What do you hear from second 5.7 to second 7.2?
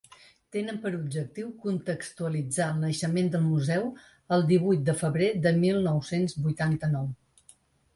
nou-cents vuitanta-nou.